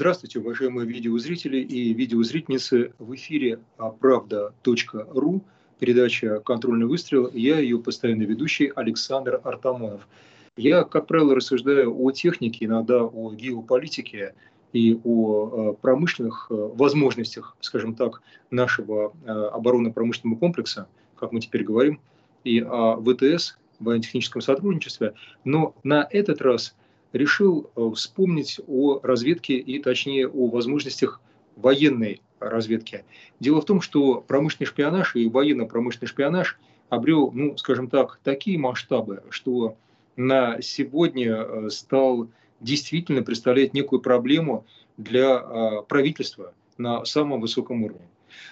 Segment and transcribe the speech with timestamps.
[0.00, 2.94] Здравствуйте, уважаемые видеозрители и видеозрительницы.
[2.98, 3.60] В эфире
[4.00, 5.44] правда.ру,
[5.78, 7.28] передача «Контрольный выстрел».
[7.34, 10.08] Я ее постоянный ведущий Александр Артамонов.
[10.56, 14.34] Я, как правило, рассуждаю о технике, иногда о геополитике
[14.72, 22.00] и о промышленных возможностях, скажем так, нашего оборонно-промышленного комплекса, как мы теперь говорим,
[22.42, 25.12] и о ВТС, военно-техническом сотрудничестве.
[25.44, 26.74] Но на этот раз–
[27.12, 31.20] решил э, вспомнить о разведке и, точнее, о возможностях
[31.56, 33.04] военной разведки.
[33.38, 36.58] Дело в том, что промышленный шпионаж и военно-промышленный шпионаж
[36.88, 39.76] обрел, ну, скажем так, такие масштабы, что
[40.16, 42.28] на сегодня э, стал
[42.60, 48.06] действительно представлять некую проблему для э, правительства на самом высоком уровне.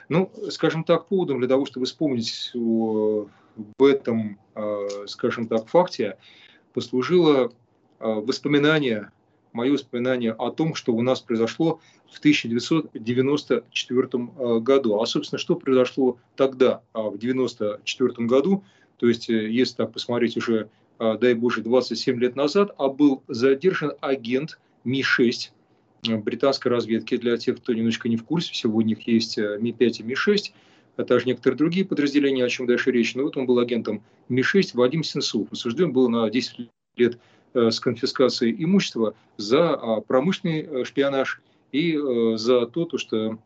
[0.09, 4.39] Ну, скажем так, поводом для того, чтобы вспомнить об этом,
[5.07, 6.19] скажем так, факте,
[6.75, 7.53] послужило
[8.01, 9.11] воспоминания,
[9.53, 11.81] мои воспоминания о том, что у нас произошло
[12.11, 15.01] в 1994 э, году.
[15.01, 18.65] А, собственно, что произошло тогда, а, в 1994 году,
[18.99, 20.69] то есть, э, если так посмотреть уже,
[20.99, 25.53] дай боже, 27 лет назад, а был задержан агент Ми-6
[26.03, 27.17] британской разведки.
[27.17, 30.53] Для тех, кто немножко не в курсе, всего у них есть Ми-5 и Ми-6,
[30.97, 33.15] а также некоторые другие подразделения, о чем дальше речь.
[33.15, 35.53] Но вот он был агентом Ми-6 Вадим Сенцов.
[35.53, 41.41] Осужден был на 10 лет Э, с конфискацией имущества за а, промышленный э, шпионаж
[41.73, 43.39] и э, за то, то что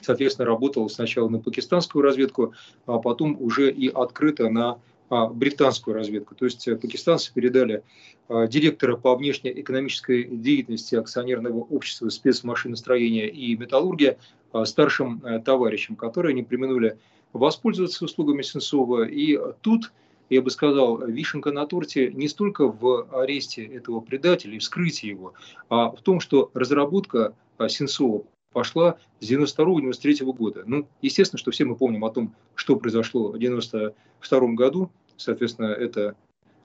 [0.00, 2.54] соответственно, работал сначала на пакистанскую разведку,
[2.86, 4.78] а потом уже и открыто на
[5.08, 6.34] а, британскую разведку.
[6.34, 7.82] То есть пакистанцы передали
[8.28, 14.18] директора по внешнеэкономической деятельности акционерного общества спецмашиностроения и металлургия
[14.62, 16.96] старшим товарищам, которые не применули
[17.32, 19.02] воспользоваться услугами Сенцова.
[19.02, 19.90] И тут
[20.30, 25.34] я бы сказал, вишенка на торте не столько в аресте этого предателя и вскрытии его,
[25.68, 30.62] а в том, что разработка а, Сенцова пошла с 92-93 года.
[30.66, 34.90] Ну, естественно, что все мы помним о том, что произошло в 92 году.
[35.16, 36.16] Соответственно, это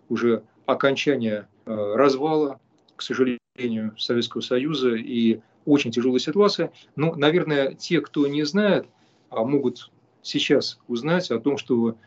[0.09, 2.59] уже окончание э, развала,
[2.95, 6.72] к сожалению, Советского Союза и очень тяжелая ситуация.
[6.95, 8.88] Но, наверное, те, кто не знает,
[9.29, 9.91] а могут
[10.22, 11.97] сейчас узнать о том, что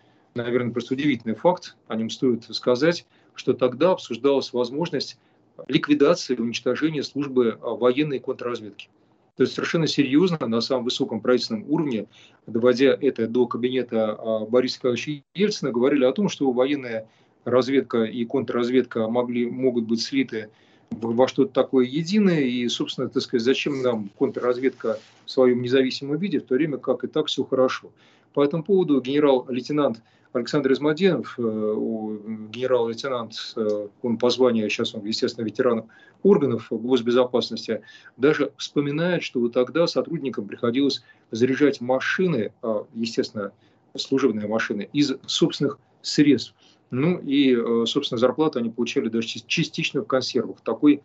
[0.44, 5.18] наверное, просто удивительный факт, о нем стоит сказать, что тогда обсуждалась возможность
[5.66, 8.88] ликвидации уничтожения службы а, военной контрразведки.
[9.36, 12.06] То есть совершенно серьезно на самом высоком правительственном уровне,
[12.46, 17.08] доводя это до кабинета а, Бориса Николаевича Ельцина, говорили о том, что военная
[17.44, 20.50] разведка и контрразведка могли, могут быть слиты
[20.90, 26.40] во что-то такое единое, и, собственно, так сказать, зачем нам контрразведка в своем независимом виде,
[26.40, 27.90] в то время как и так все хорошо.
[28.34, 30.02] По этому поводу генерал-лейтенант
[30.32, 35.84] Александр Измаденов, э, генерал-лейтенант, э, он по званию, сейчас он, естественно, ветеран
[36.22, 37.82] органов госбезопасности,
[38.16, 43.52] даже вспоминает, что вот тогда сотрудникам приходилось заряжать машины, а, естественно,
[43.96, 46.54] служебные машины, из собственных средств.
[46.90, 50.60] Ну и, э, собственно, зарплату они получали даже частично в консервах.
[50.62, 51.02] Такой,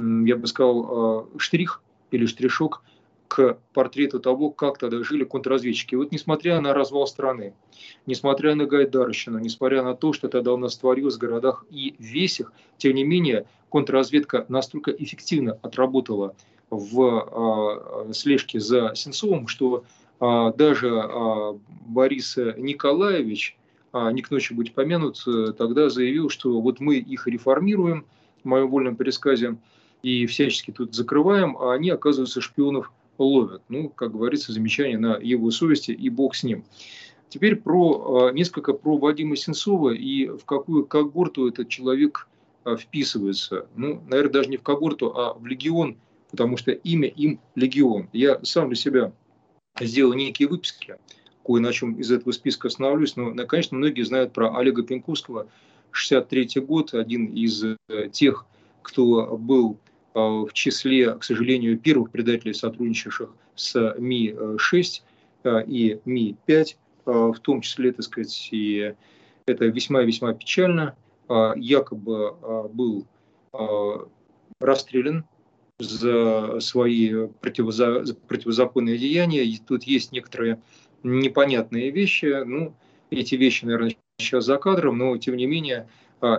[0.00, 2.82] я бы сказал, штрих или штришок–
[3.28, 5.94] к портрету того, как тогда жили контрразведчики.
[5.94, 7.54] вот несмотря на развал страны,
[8.06, 12.52] несмотря на Гайдарщину, несмотря на то, что тогда у нас творилось в городах и весях,
[12.76, 16.34] тем не менее контрразведка настолько эффективно отработала
[16.70, 19.84] в э, слежке за Сенцовым, что
[20.20, 23.56] э, даже э, Борис Николаевич,
[23.92, 28.06] э, не к ночи быть помянут, э, тогда заявил, что вот мы их реформируем,
[28.42, 29.56] в моем вольном пересказе,
[30.02, 33.62] и всячески тут закрываем, а они, оказываются, шпионов ловят.
[33.68, 36.64] Ну, как говорится, замечание на его совести и бог с ним.
[37.28, 42.28] Теперь про, а, несколько про Вадима Сенцова и в какую когорту этот человек
[42.64, 43.66] а, вписывается.
[43.74, 45.96] Ну, наверное, даже не в когорту, а в легион,
[46.30, 48.08] потому что имя им легион.
[48.12, 49.12] Я сам для себя
[49.80, 50.96] сделал некие выписки,
[51.44, 55.48] кое на чем из этого списка остановлюсь, но, конечно, многие знают про Олега Пенковского,
[55.90, 57.76] 63 год, один из э,
[58.10, 58.46] тех,
[58.82, 59.78] кто был
[60.14, 65.02] в числе, к сожалению, первых предателей, сотрудничавших с Ми-6
[65.42, 68.94] а, и Ми-5, а, в том числе, так сказать, и
[69.46, 70.96] это весьма-весьма печально,
[71.56, 72.34] якобы
[72.72, 73.06] был
[74.58, 75.24] расстрелян
[75.78, 79.44] за свои противозаконные деяния.
[79.44, 80.62] И тут есть некоторые
[81.02, 82.42] непонятные вещи.
[82.44, 82.74] Ну,
[83.10, 85.88] эти вещи, наверное, сейчас за кадром, но тем не менее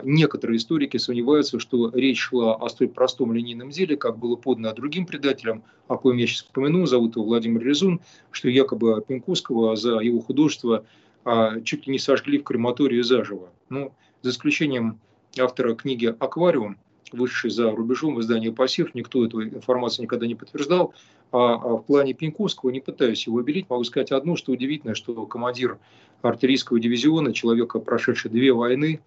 [0.04, 5.06] некоторые историки сомневаются, что речь шла о столь простом линейном деле, как было подано другим
[5.06, 8.02] предателям, о коем я сейчас упомяну, зовут его Владимир Резун,
[8.32, 10.86] что якобы Пенковского за его художество
[11.24, 13.50] а, чуть ли не сожгли в крематории заживо.
[13.70, 15.00] Ну, за исключением
[15.38, 16.78] автора книги «Аквариум»,
[17.12, 18.96] вышедший за рубежом в издании «Пассив».
[18.96, 20.94] Никто эту информацию никогда не подтверждал.
[21.32, 25.26] А, а в плане Пеньковского, не пытаюсь его обелить, могу сказать одно, что удивительно, что
[25.26, 25.80] командир
[26.22, 29.02] артиллерийского дивизиона, человека, прошедший две войны,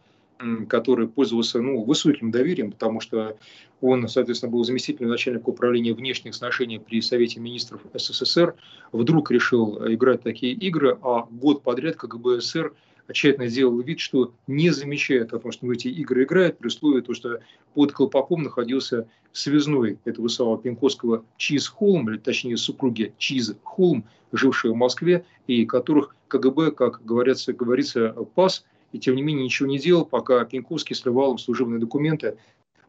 [0.69, 3.37] который пользовался ну, высоким доверием, потому что
[3.81, 8.55] он, соответственно, был заместителем начальника управления внешних отношений при Совете министров СССР,
[8.93, 12.73] вдруг решил играть такие игры, а год подряд КГБ СССР
[13.13, 17.15] тщательно делал вид, что не замечает о том, что эти игры играет, при условии того,
[17.15, 17.41] что
[17.75, 24.73] под колпаком находился связной этого самого Пенковского Чиз Холм, или точнее супруги Чиз Холм, жившие
[24.73, 29.79] в Москве, и которых КГБ, как говорится, говорится, пас, и тем не менее ничего не
[29.79, 32.37] делал, пока Пенковский сливал им служебные документы,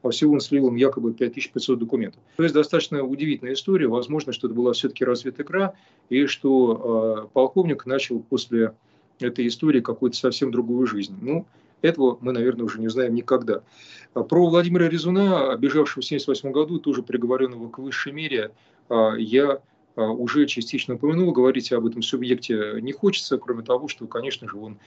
[0.01, 2.21] а всего он слил им якобы 5500 документов.
[2.37, 3.87] То есть достаточно удивительная история.
[3.87, 5.73] Возможно, что это была все-таки разведигра,
[6.09, 8.73] и что э, полковник начал после
[9.19, 11.17] этой истории какую-то совсем другую жизнь.
[11.21, 11.45] Ну,
[11.81, 13.61] этого мы, наверное, уже не узнаем никогда.
[14.13, 18.51] Про Владимира Резуна, бежавшего в 1978 году, тоже приговоренного к высшей мере,
[18.89, 19.61] а, я
[19.99, 24.79] уже частично упомянул, говорить об этом субъекте не хочется, кроме того, что, конечно же, он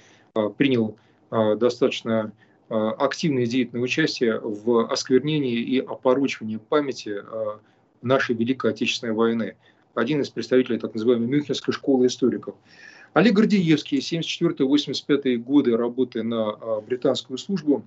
[0.57, 0.97] принял
[1.31, 2.33] достаточно
[2.69, 7.23] активное и деятельное участие в осквернении и опорочивании памяти
[8.01, 9.57] нашей Великой Отечественной войны.
[9.95, 12.55] Один из представителей так называемой Мюнхенской школы историков.
[13.13, 17.85] Олег Гордеевский, 74-85 годы работы на британскую службу,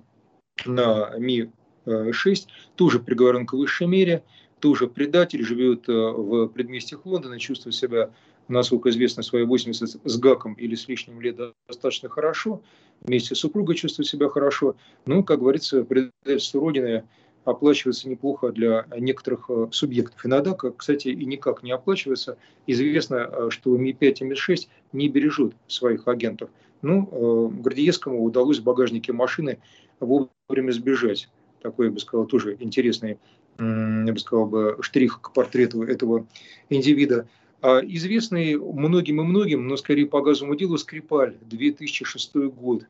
[0.64, 2.46] на Ми-6,
[2.76, 4.22] тоже приговорен к высшей мере,
[4.60, 8.10] тоже предатель, живет а, в предместьях Лондона, чувствует себя,
[8.48, 11.38] насколько известно, свои 80 с гаком или с лишним лет
[11.68, 12.62] достаточно хорошо,
[13.02, 14.76] вместе с супругой чувствует себя хорошо.
[15.04, 17.04] Ну, как говорится, предательство Родины
[17.46, 20.26] оплачивается неплохо для некоторых э, субъектов.
[20.26, 22.38] Иногда, кстати, и никак не оплачивается.
[22.66, 26.50] Известно, э, что Ми-5 и Ми-6 не бережут своих агентов.
[26.82, 29.58] Ну, э, Гордиевскому удалось в багажнике машины
[30.00, 31.28] вовремя сбежать.
[31.62, 33.18] Такой, я бы сказал, тоже интересный,
[33.58, 36.26] я бы сказал, бы, штрих к портрету этого
[36.68, 37.28] индивида.
[37.62, 42.86] А известный многим и многим, но скорее по газовому делу Скрипаль, 2006 год,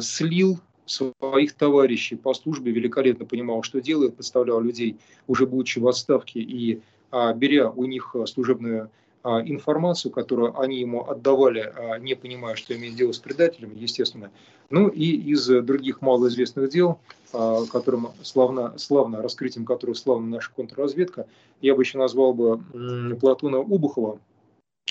[0.00, 6.40] слил своих товарищей по службе, великолепно понимал, что делает, подставлял людей, уже будучи в отставке
[6.40, 8.90] и а, беря у них а, служебную а,
[9.24, 14.30] информацию, которую они ему отдавали, а, не понимая, что имеет дело с предателями, естественно.
[14.70, 16.98] Ну и из других малоизвестных дел,
[17.32, 21.26] а, которым славно, славно, раскрытием которых славна наша контрразведка,
[21.60, 22.60] я бы еще назвал бы
[23.20, 24.20] Платона Обухова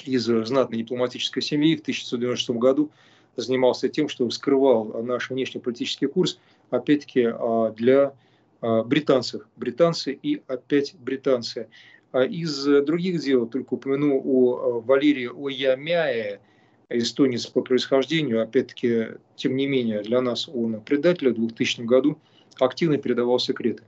[0.04, 2.90] из знатной дипломатической семьи в 1996 году,
[3.36, 6.40] занимался тем, что вскрывал наш внешнеполитический курс,
[6.70, 8.14] опять-таки, а, для
[8.62, 9.46] а, британцев.
[9.56, 11.68] Британцы и опять британцы.
[12.14, 16.40] А из других дел только упомяну о Валерии Оямяе,
[16.90, 22.20] эстонец по происхождению, опять-таки, тем не менее, для нас он предатель в 2000 году
[22.60, 23.84] активно передавал секреты.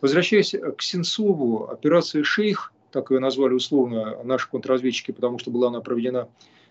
[0.00, 5.80] Возвращаясь к Сенцову, операция «Шейх», так ее назвали условно наши контрразведчики, потому что была она
[5.80, 6.28] проведена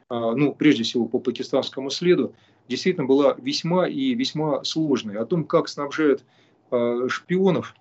[0.07, 2.33] а, ну, прежде всего по пакистанскому следу,
[2.69, 5.17] действительно была весьма и весьма сложной.
[5.17, 6.23] О том, как снабжают
[6.71, 7.75] а, шпионов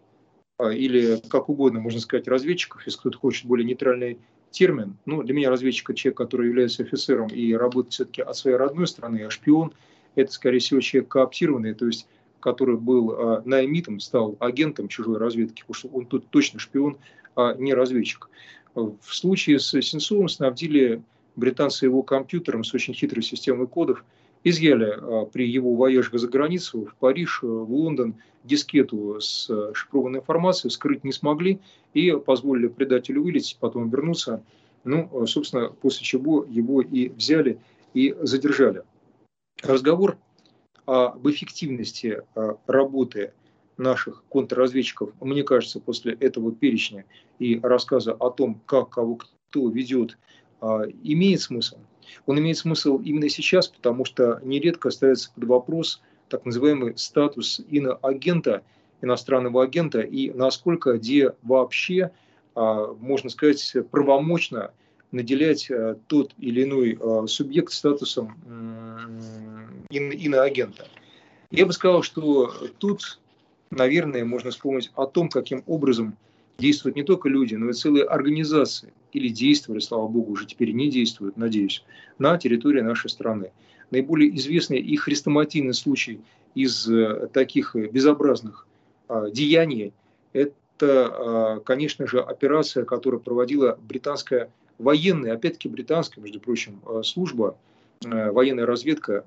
[0.60, 4.18] или как угодно, можно сказать, разведчиков, если кто-то хочет более нейтральный
[4.50, 4.96] термин.
[5.04, 9.22] Ну, для меня разведчик– человек, который является офицером и работает все-таки от своей родной страны,
[9.24, 9.72] а шпион–
[10.14, 12.06] это, скорее всего, человек кооптированный, то есть
[12.40, 16.96] который был а, наймитом, стал агентом чужой разведки, потому что он тут точно шпион,
[17.34, 18.30] а не разведчик.
[18.74, 21.02] В случае с Сенцовым снабдили
[21.34, 24.04] британцы его компьютером с очень хитрой системой кодов
[24.46, 29.72] изъяли а, при его вояжах за границу в Париж, э, в Лондон дискету с э,
[29.74, 31.58] шифрованной информацией, скрыть не смогли
[31.94, 34.44] и позволили предателю вылететь, потом вернуться.
[34.84, 37.58] Ну, э, собственно, после чего его и взяли
[37.92, 38.84] и задержали.
[39.64, 40.16] Разговор
[40.84, 42.22] об эффективности
[42.68, 43.32] работы
[43.76, 47.04] наших контрразведчиков, мне кажется, после этого перечня
[47.40, 50.16] и рассказа о том, как кого кто ведет
[50.60, 51.78] а, имеет смысл.
[52.26, 58.62] Он имеет смысл именно сейчас, потому что нередко ставится под вопрос так называемый статус иноагента,
[59.00, 62.10] иностранного агента, и насколько где вообще,
[62.54, 64.72] а, можно сказать, правомочно
[65.12, 66.98] наделять а, тот или иной
[67.28, 68.36] субъект статусом
[69.90, 70.88] иноагента.
[71.50, 73.20] Я бы сказал, что тут,
[73.70, 76.16] наверное, можно вспомнить о том, каким образом
[76.58, 80.90] действуют не только люди, но и целые организации, или действовали, слава богу, уже теперь не
[80.90, 81.84] действуют, надеюсь,
[82.18, 83.52] на территории нашей страны.
[83.90, 86.20] Наиболее известный и хрестоматийный случай
[86.54, 88.66] из э, таких безобразных
[89.08, 89.92] а, деяний–
[90.32, 97.56] это, а, конечно же, операция, которую проводила британская военная, опять-таки британская, между прочим, а, служба,
[98.02, 99.24] военная разведка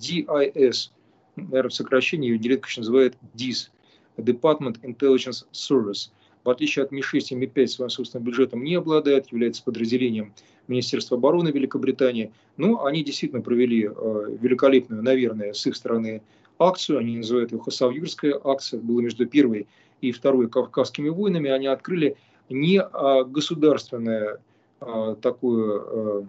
[0.00, 0.90] DIS,
[1.36, 3.68] наверное, в сокращении ее нередко называют DIS,
[4.16, 6.10] Department Intelligence Service.
[6.46, 10.32] В отличие от Ми-6 и Ми-5 своим собственным бюджетом не обладает, является подразделением
[10.68, 12.32] Министерства обороны Великобритании.
[12.56, 16.22] Но они действительно провели э, великолепную, наверное, с их стороны
[16.60, 17.00] акцию.
[17.00, 18.78] Они называют ее Хасавюрская акция.
[18.78, 19.66] Было между первой
[20.00, 21.50] и второй Кавказскими войнами.
[21.50, 22.16] Они открыли
[22.48, 24.40] не а, государственное
[24.78, 26.28] а, такое,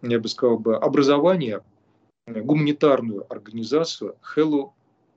[0.00, 1.60] я бы сказал, бы, образование,
[2.26, 4.70] гуманитарную организацию Hello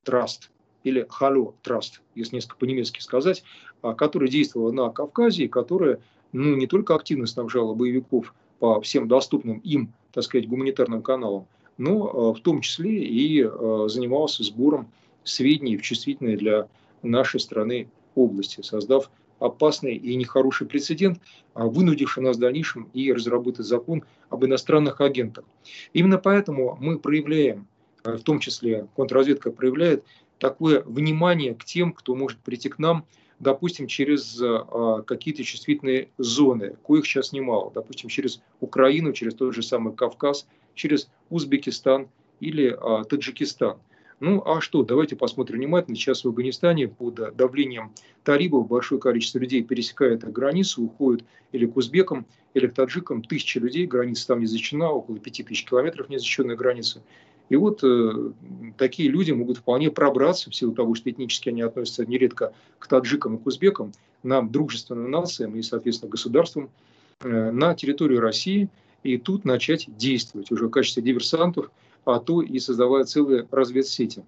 [0.03, 0.49] Trust
[0.83, 3.43] или Hello Trust, если несколько по-немецки сказать,
[3.81, 5.99] а, которая действовала на Кавказе и которая
[6.31, 11.47] ну, не только активно снабжала боевиков по всем доступным им, так сказать, гуманитарным каналам,
[11.77, 14.91] но а, в том числе и а, занимался сбором
[15.23, 16.67] сведений в чувствительные для
[17.03, 19.09] нашей страны области, создав
[19.39, 21.19] опасный и нехороший прецедент,
[21.55, 25.45] вынудивший нас в дальнейшем и разработать закон об иностранных агентах.
[25.93, 27.67] Именно поэтому мы проявляем,
[28.03, 30.03] в том числе контрразведка проявляет
[30.41, 33.05] такое внимание к тем, кто может прийти к нам,
[33.39, 39.61] допустим, через а, какие-то чувствительные зоны, коих сейчас немало, допустим, через Украину, через тот же
[39.61, 43.77] самый Кавказ, через Узбекистан или а, Таджикистан.
[44.19, 45.95] Ну а что, давайте посмотрим внимательно.
[45.95, 47.91] Сейчас в Афганистане под давлением
[48.23, 53.23] талибов большое количество людей пересекает границу, уходит или к узбекам, или к таджикам.
[53.23, 57.01] Тысячи людей, граница там не защищена, около пяти тысяч километров не защищенная граница.
[57.51, 58.31] И вот э,
[58.77, 63.35] такие люди могут вполне пробраться, в силу того, что этнически они относятся нередко к таджикам
[63.35, 63.91] и к узбекам,
[64.23, 66.69] нам, дружественным нациям и, соответственно, государствам,
[67.19, 68.69] э, на территорию России,
[69.03, 71.71] и тут начать действовать уже в качестве диверсантов,
[72.05, 74.23] а то и создавая целые разведсети.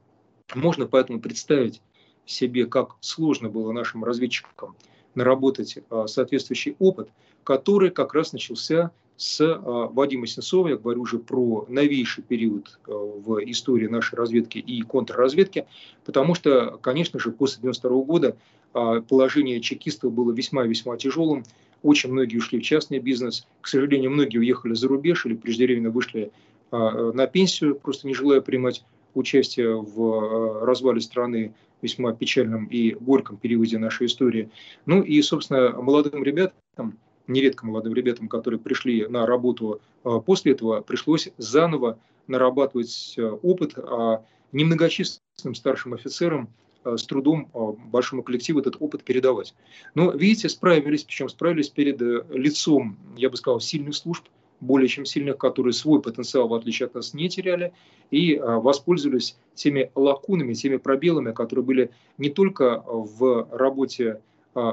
[0.53, 1.81] Можно поэтому представить
[2.25, 4.75] себе, как сложно было нашим разведчикам
[5.15, 7.07] наработать э, соответствующий опыт,
[7.45, 12.91] который как раз начался с а, Вадимом Сенцовым, я говорю уже про новейший период а,
[12.91, 15.65] в истории нашей разведки и контрразведки,
[16.05, 18.37] потому что, конечно же, после 1992 года
[18.73, 21.43] а, положение чекистов было весьма-весьма тяжелым,
[21.83, 26.31] очень многие ушли в частный бизнес, к сожалению, многие уехали за рубеж или преждевременно вышли
[26.71, 31.53] на пенсию, просто не желая принимать участие в развале страны
[31.83, 34.49] весьма печальном и горьком периоде нашей истории.
[34.85, 40.81] Ну и, собственно, молодым ребятам, нередко молодым ребятам, которые пришли на работу а, после этого,
[40.81, 46.49] пришлось заново нарабатывать а, опыт, а немногочисленным старшим офицерам
[46.83, 47.49] а, с трудом
[47.91, 49.55] большому коллективу этот опыт передавать.
[49.95, 54.25] Но, видите, справились, причем справились перед э, лицом, я бы сказал, сильных служб,
[54.59, 57.73] более чем сильных, которые свой потенциал, в отличие от нас, не теряли,
[58.11, 64.21] и воспользовались теми лакунами, теми пробелами, которые были не только в работе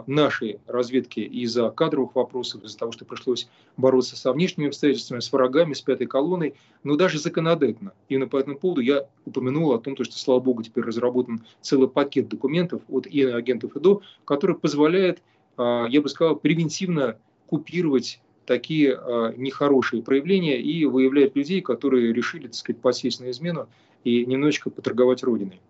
[0.06, 5.72] нашей разведки из-за кадровых вопросов, из-за того, что пришлось бороться со внешними обстоятельствами, с врагами,
[5.72, 7.92] с пятой колонной, но даже законодательно.
[8.08, 12.28] Именно по этому поводу я упомянул о том, что, слава богу, теперь разработан целый пакет
[12.28, 15.22] документов от иноагентов ИДО, который позволяет,
[15.56, 22.46] а, я бы сказал, превентивно купировать такие а, нехорошие проявления и выявлять людей, которые решили,
[22.46, 23.68] так сказать, посесть на измену
[24.04, 25.60] и немножечко поторговать Родиной.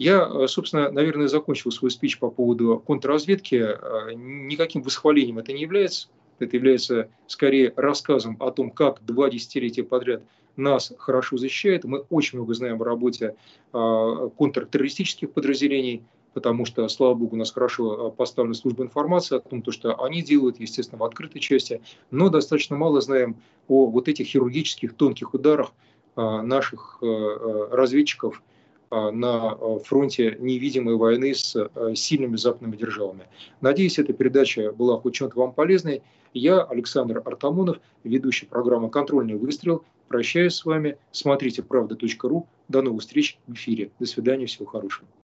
[0.00, 3.56] Я, э, собственно, наверное, закончил свой спич по поводу контрразведки.
[3.56, 6.08] Э, никаким восхвалением это не является.
[6.38, 10.22] Это является скорее рассказом о том, как два десятилетия подряд
[10.56, 11.84] нас хорошо защищает.
[11.84, 13.34] Мы очень много знаем о работе
[13.74, 16.02] э, контртеррористических подразделений,
[16.32, 20.58] потому что, слава богу, у нас хорошо поставлена служба информации о том, что они делают,
[20.60, 23.36] естественно, в открытой части, но достаточно мало знаем
[23.68, 25.74] о вот этих хирургических тонких ударах
[26.16, 28.42] наших разведчиков
[28.90, 33.24] на а, фронте невидимой войны с а, сильными западными державами.
[33.60, 36.02] Надеюсь, эта передача была хоть чем-то вам полезной.
[36.32, 39.84] Я, Александр Артамонов, ведущий программы «Контрольный выстрел».
[40.08, 40.98] Прощаюсь с вами.
[41.12, 42.48] Смотрите правда.ру.
[42.68, 43.90] До новых встреч в эфире.
[44.00, 44.46] До свидания.
[44.46, 45.06] Всего хорошего.